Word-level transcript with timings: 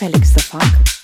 Felix 0.00 0.32
the 0.32 0.40
Funk 0.40 0.99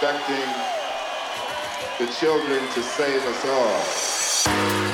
expecting 0.00 0.46
the 1.98 2.06
children 2.12 2.60
to 2.72 2.82
save 2.82 3.20
us 3.26 3.44
all. 3.46 4.87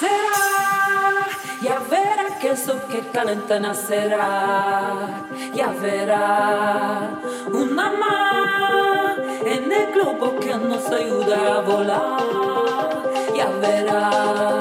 será, 0.00 1.26
ya 1.62 1.78
verá 1.90 2.38
que 2.38 2.48
el 2.50 2.56
sol 2.56 2.80
que 2.90 3.00
calenta 3.14 3.58
nacerá, 3.58 5.24
ya 5.54 5.68
verá 5.68 7.10
una 7.52 7.90
más 8.02 9.18
en 9.44 9.72
el 9.72 9.92
globo 9.92 10.38
que 10.38 10.54
nos 10.56 10.86
ayuda 10.90 11.56
a 11.56 11.60
volar, 11.60 13.02
ya 13.34 13.48
verá, 13.62 14.58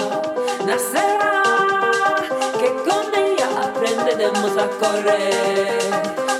nacerá, 0.65 1.43
que 2.59 2.69
con 2.87 3.05
ella 3.15 3.47
aprenderemos 3.67 4.57
a 4.57 4.67
correr 4.81 5.79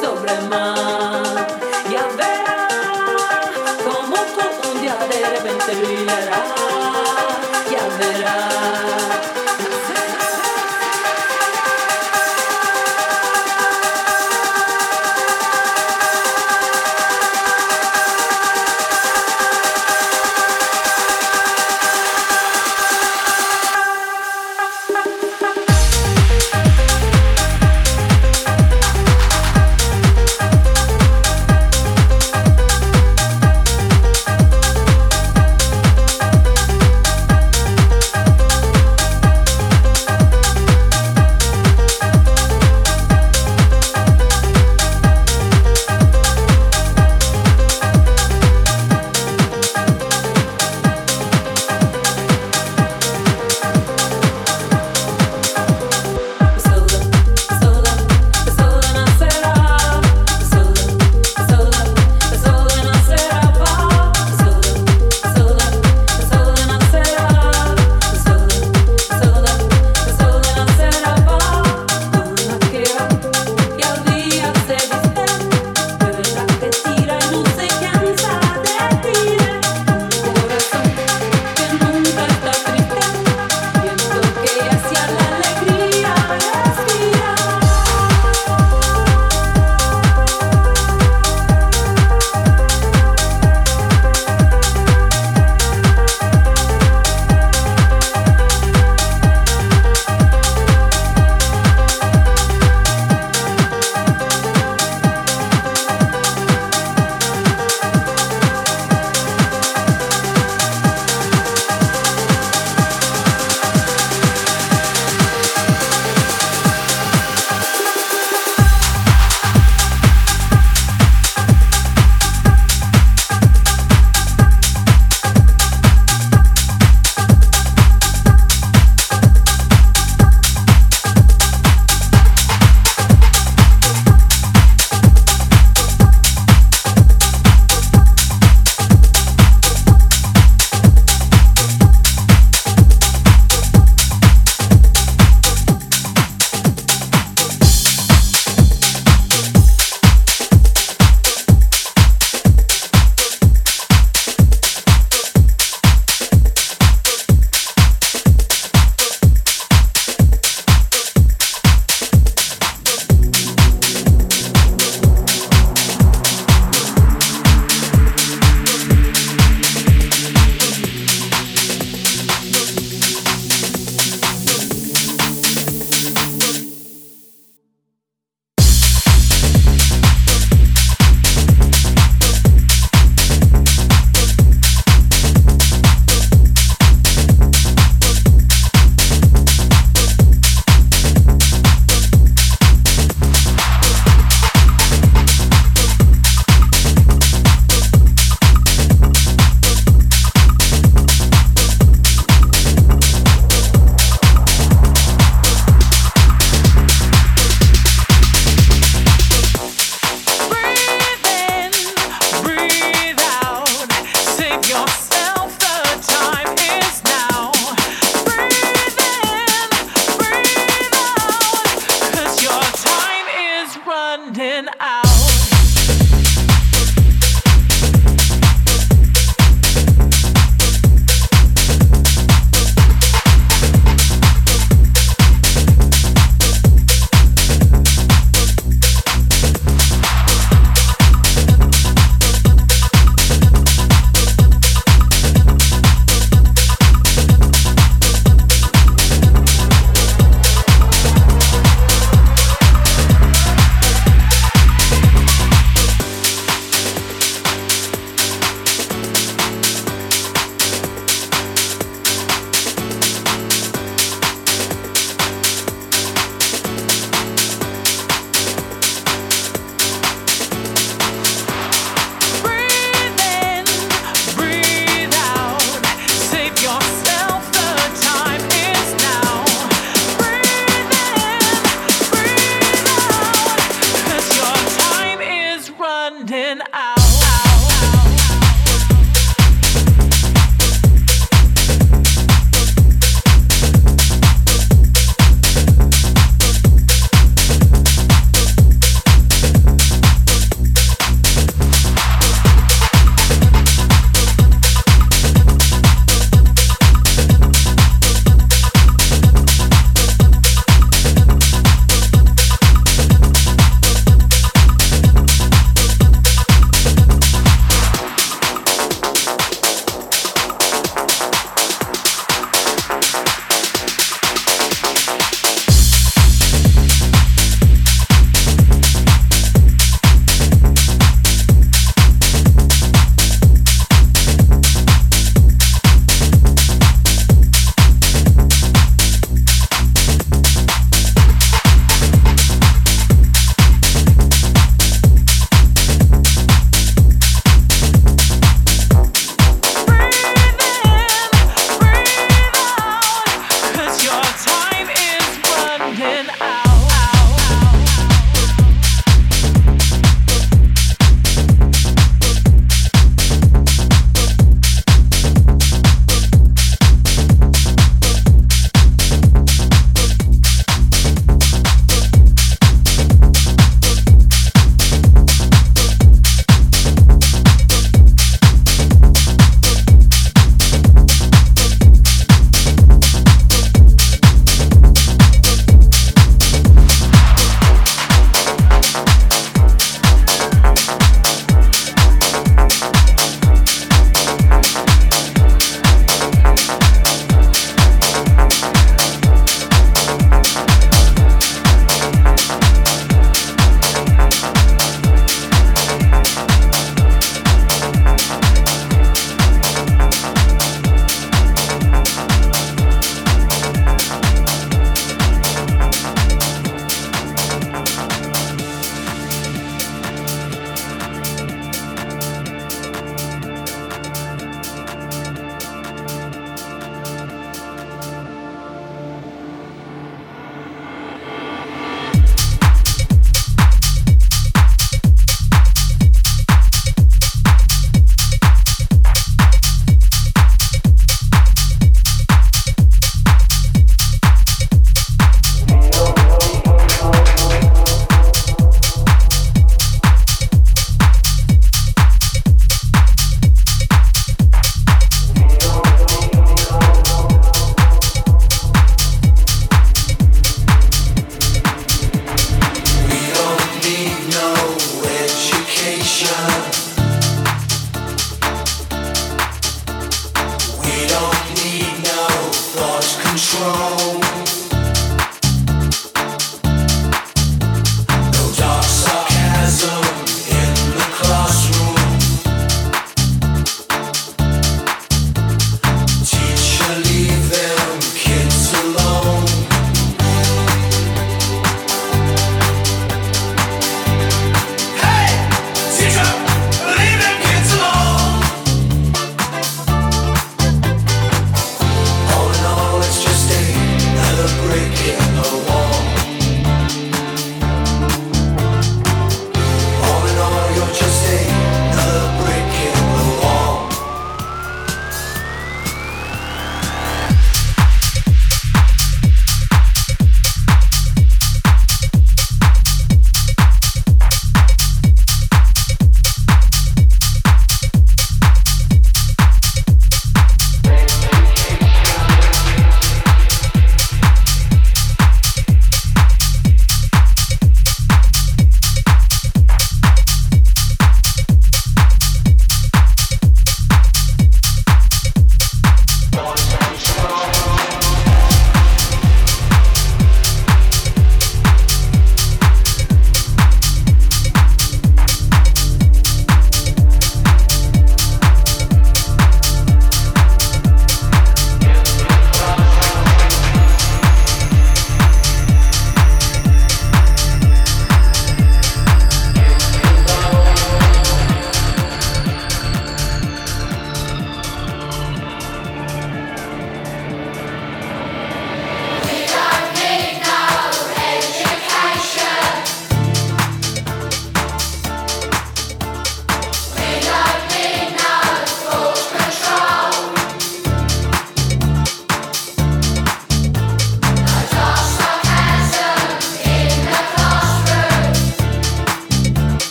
sobre 0.00 0.32
el 0.34 0.48
mar. 0.48 1.55
ya 4.86 4.96
de 5.08 5.26
repente 5.26 5.74
brillará, 5.74 6.44
ya 7.70 7.88
verás. 7.98 9.35